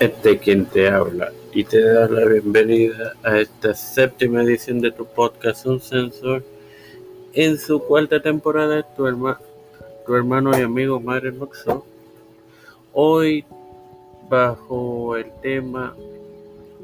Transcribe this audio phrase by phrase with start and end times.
[0.00, 5.06] Este quien te habla y te da la bienvenida a esta séptima edición de tu
[5.06, 6.44] podcast Un Sensor
[7.32, 9.04] en su cuarta temporada tu,
[10.06, 11.86] tu hermano y amigo Mario Moxo
[12.92, 13.46] hoy
[14.28, 15.96] bajo el tema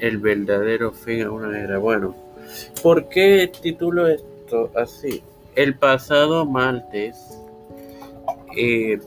[0.00, 2.16] el verdadero fin a una era bueno
[2.82, 5.22] ¿por qué titulo esto así?
[5.54, 7.16] el pasado martes
[8.56, 8.98] eh,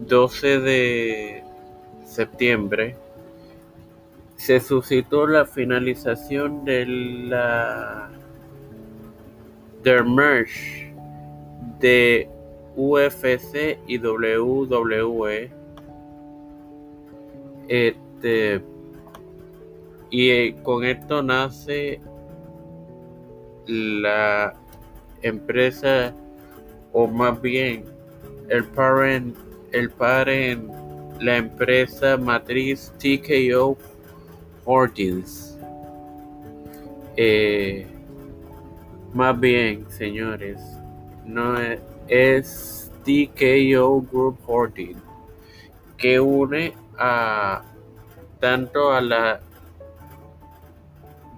[0.00, 1.45] 12 de
[2.16, 2.96] septiembre
[4.36, 8.10] se suscitó la finalización de la
[9.82, 10.94] del merge
[11.78, 12.28] de
[12.74, 15.50] UFC y WWE
[17.68, 18.62] este
[20.10, 22.00] y eh, con esto nace
[23.66, 24.54] la
[25.22, 26.14] empresa
[26.92, 27.84] o más bien
[28.48, 29.36] el parent
[29.72, 30.85] el parent
[31.20, 33.76] la empresa matriz TKO
[34.64, 35.58] Holdings.
[37.16, 37.86] Eh,
[39.14, 40.60] más bien, señores,
[41.24, 41.56] no
[42.08, 45.06] es, TKO Group Holdings
[45.96, 47.62] que une a
[48.40, 49.40] tanto a la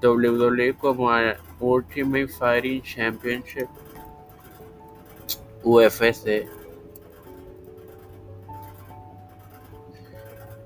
[0.03, 3.69] WWE como a Ultimate Fighting Championship
[5.63, 6.47] UFC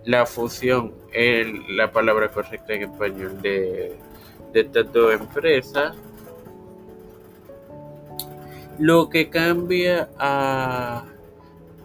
[0.05, 3.97] la fusión, en la palabra correcta en español, de,
[4.53, 5.95] de estas dos empresas,
[8.79, 11.05] lo que cambia a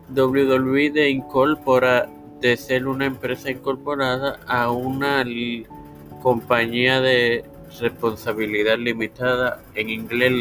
[0.10, 5.26] WWE de incorpora de ser una empresa incorporada a una
[6.22, 7.44] compañía de
[7.80, 10.32] responsabilidad limitada, en inglés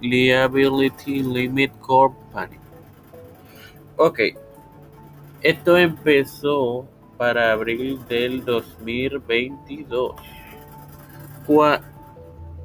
[0.00, 2.56] Liability Limit Company.
[3.96, 4.20] Ok,
[5.42, 10.14] esto empezó para abril del 2022.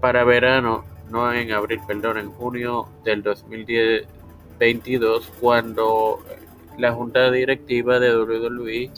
[0.01, 6.19] para verano, no en abril, perdón, en junio del 2022, cuando
[6.77, 8.91] la junta directiva de WWE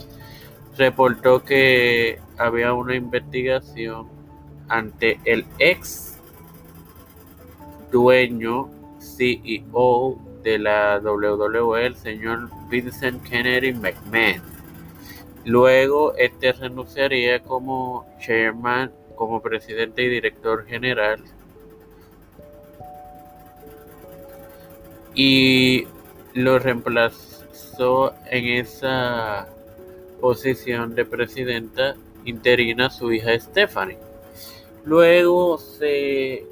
[0.77, 4.07] reportó que había una investigación
[4.69, 6.17] ante el ex
[7.91, 14.52] dueño CEO de la WWE, el señor Vincent Kennedy McMahon
[15.45, 21.19] Luego, este renunciaría como chairman, como presidente y director general.
[25.13, 25.85] Y
[26.33, 29.47] lo reemplazó en esa
[30.21, 31.95] posición de presidenta
[32.25, 33.97] interina su hija Stephanie.
[34.85, 36.45] Luego se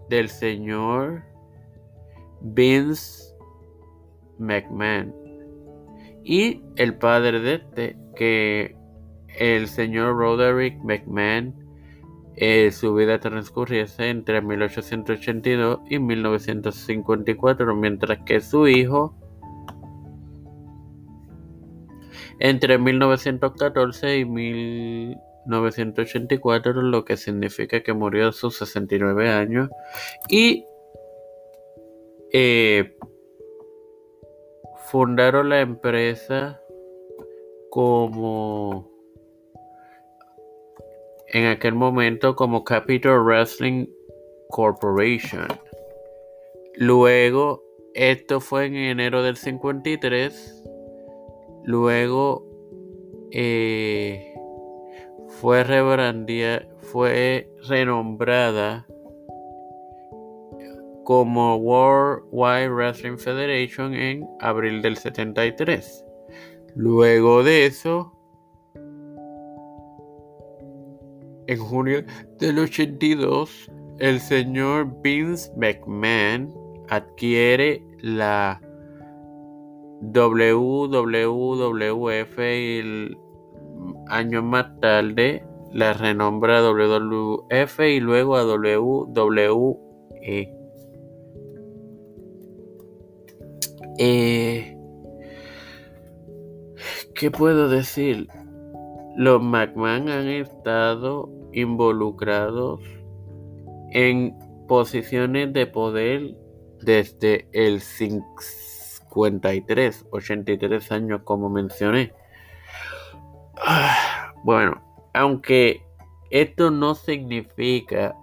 [0.09, 1.25] del señor
[2.43, 3.35] Vince
[4.39, 5.20] McMahon
[6.31, 8.77] y el padre de este, que
[9.37, 11.53] el señor Roderick McMahon
[12.37, 19.17] eh, su vida transcurriese entre 1882 y 1954, mientras que su hijo
[22.39, 29.69] entre 1914 y 1984, lo que significa que murió a sus 69 años.
[30.29, 30.65] Y
[32.33, 32.97] eh,
[34.91, 36.61] fundaron la empresa
[37.71, 38.91] como
[41.29, 43.87] en aquel momento como Capital Wrestling
[44.49, 45.47] Corporation.
[46.75, 47.63] Luego,
[47.95, 50.65] esto fue en enero del 53.
[51.63, 52.45] Luego
[53.31, 54.35] eh,
[55.29, 55.65] fue,
[56.81, 58.89] fue renombrada
[61.05, 66.05] como World Wide Wrestling Federation en abril del 73.
[66.77, 68.13] Luego de eso,
[71.51, 72.05] En junio
[72.39, 73.69] del 82,
[73.99, 76.55] el señor Vince McMahon
[76.89, 78.61] adquiere la
[80.01, 83.19] WWF y el
[84.07, 90.60] año más tarde la renombra WWF y luego a WWE.
[94.03, 94.79] Eh,
[97.15, 98.29] ¿Qué puedo decir?
[99.15, 102.81] Los McMahon han estado involucrados
[103.93, 104.35] en
[104.67, 106.35] posiciones de poder
[106.81, 112.15] desde el 53, 83 años como mencioné.
[114.45, 114.81] Bueno,
[115.13, 115.83] aunque
[116.31, 118.17] esto no significa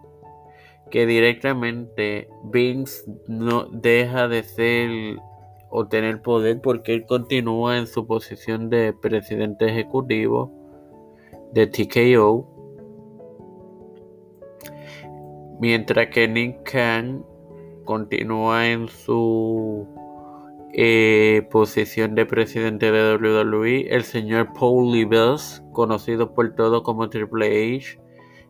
[0.89, 5.19] que directamente Vince no deja de ser
[5.69, 10.51] o tener poder porque él continúa en su posición de presidente ejecutivo
[11.53, 12.57] de TKO
[15.59, 17.25] Mientras que Nick Khan
[17.83, 19.87] continúa en su
[20.73, 27.75] eh, posición de presidente de WWE, el señor Paul Levels, conocido por todo como Triple
[27.77, 27.99] H,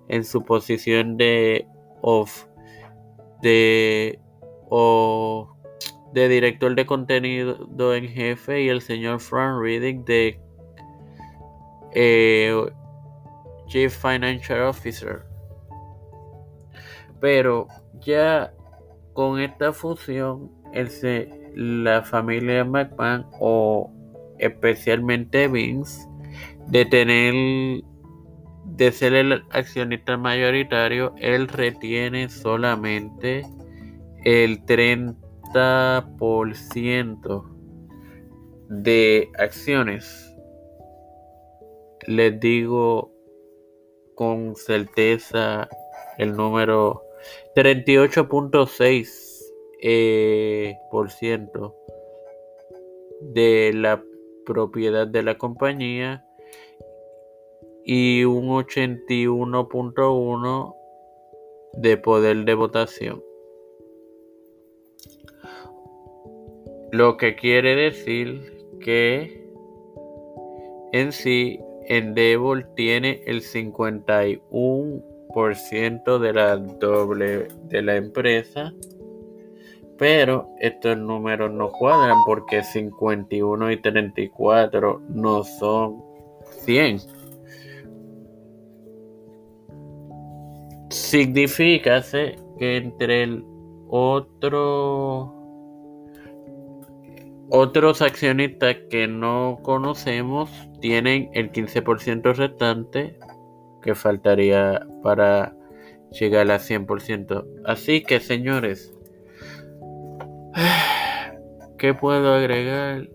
[0.09, 1.65] en su posición de
[2.01, 2.45] of
[3.41, 4.19] de
[6.17, 10.39] de director de contenido en jefe y el señor Frank Riddick de
[11.93, 12.55] eh,
[13.67, 15.21] Chief Financial Officer.
[17.19, 17.67] Pero
[18.01, 18.51] ya
[19.13, 20.51] con esta fusión,
[21.53, 23.91] la familia McMahon o
[24.39, 26.07] especialmente Vince,
[26.65, 27.83] de tener
[28.65, 33.45] de ser el accionista mayoritario, él retiene solamente
[34.23, 35.26] el 30%
[38.69, 40.35] de acciones.
[42.07, 43.11] Les digo
[44.15, 45.69] con certeza
[46.17, 47.03] el número
[47.55, 49.27] 38.6%
[49.81, 51.75] eh, por ciento
[53.21, 54.03] de la
[54.45, 56.25] propiedad de la compañía
[57.83, 60.75] y un 81.1
[61.73, 63.26] de poder de votación.
[66.97, 69.47] Lo que quiere decir que
[70.93, 78.73] en sí Endeavor tiene el 51 de la doble de la empresa.
[79.99, 86.03] Pero estos números no cuadran porque 51 y 34 no son
[86.65, 86.97] 100.
[90.89, 92.01] Significa
[92.57, 93.45] que entre el
[93.87, 95.36] otro
[97.49, 100.49] otros accionistas que no conocemos
[100.81, 103.17] tienen el 15% restante
[103.81, 105.55] que faltaría para
[106.11, 107.45] llegar al 100%.
[107.65, 108.93] Así que, señores,
[111.77, 113.07] ¿qué puedo agregar?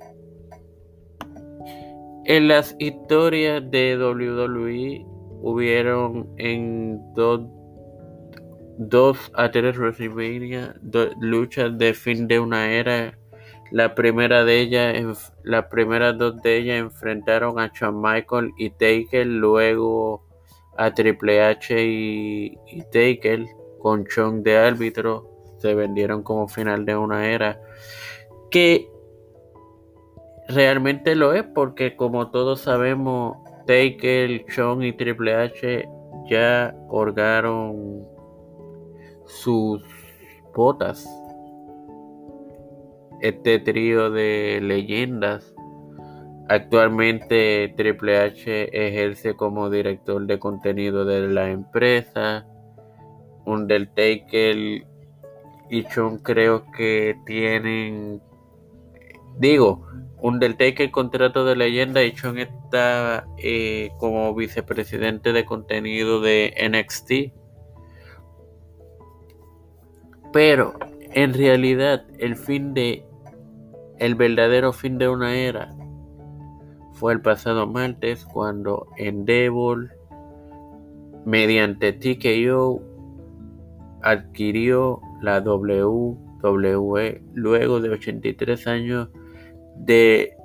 [2.25, 5.05] En las historias de WWE
[5.43, 7.41] hubieron en dos,
[8.79, 10.77] dos a tres WrestleMania
[11.21, 13.19] luchas de fin de una era.
[13.73, 19.27] La primera de ellas, las primeras dos de ellas enfrentaron a Shawn Michael y Taker.
[19.27, 20.23] Luego
[20.77, 22.59] a Triple H y,
[22.93, 23.47] Taker
[23.81, 25.27] con Chong de árbitro
[25.57, 27.63] se vendieron como final de una era
[28.51, 28.91] que
[30.49, 35.89] realmente lo es porque como todos sabemos Taker, Chong y Triple H
[36.29, 38.07] ya colgaron
[39.25, 39.83] sus
[40.55, 41.09] botas
[43.23, 45.55] este trío de leyendas
[46.49, 52.47] Actualmente Triple H ejerce como director de contenido de la empresa.
[53.47, 54.85] Undertaker
[55.71, 58.21] y Chun creo que tienen,
[59.39, 59.87] digo,
[60.21, 67.33] Undertaker contrato de leyenda y Chun está eh, como vicepresidente de contenido de NXT.
[70.35, 70.75] Pero
[71.15, 73.07] en realidad el fin de
[73.99, 75.75] el verdadero fin de una era
[77.03, 79.91] fue el pasado martes cuando Endeavor,
[81.25, 82.81] mediante TKO,
[84.03, 89.09] adquirió la WWE luego de 83 años
[89.77, 90.37] de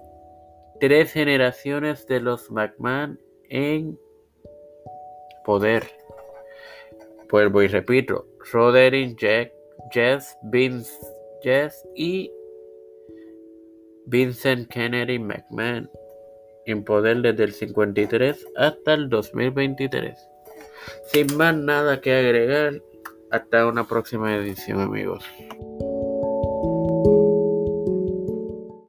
[0.80, 4.00] tres generaciones de los McMahon en
[5.46, 5.84] poder.
[7.30, 9.52] Vuelvo y repito, Roderick, Jack,
[9.92, 10.92] Jess, Vince,
[11.44, 12.32] Jess y
[14.08, 15.90] Vincent Kennedy McMahon
[16.66, 20.18] en poder desde el 53 hasta el 2023.
[21.12, 22.82] Sin más nada que agregar,
[23.32, 25.26] hasta una próxima edición amigos.